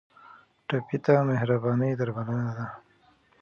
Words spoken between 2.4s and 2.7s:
ده.